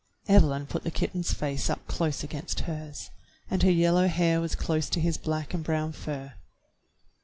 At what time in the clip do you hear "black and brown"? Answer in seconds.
5.19-5.91